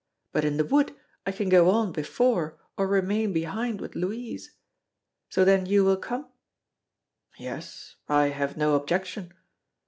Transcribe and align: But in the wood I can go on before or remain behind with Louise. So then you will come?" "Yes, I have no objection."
But 0.31 0.43
in 0.43 0.57
the 0.57 0.65
wood 0.65 0.95
I 1.27 1.31
can 1.31 1.47
go 1.47 1.69
on 1.69 1.91
before 1.91 2.57
or 2.75 2.87
remain 2.87 3.33
behind 3.33 3.79
with 3.79 3.93
Louise. 3.93 4.55
So 5.29 5.45
then 5.45 5.67
you 5.67 5.83
will 5.83 5.97
come?" 5.97 6.27
"Yes, 7.37 7.97
I 8.09 8.29
have 8.29 8.57
no 8.57 8.73
objection." 8.73 9.31